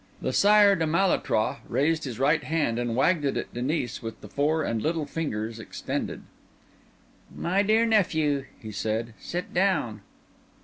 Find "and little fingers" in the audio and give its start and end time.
4.63-5.59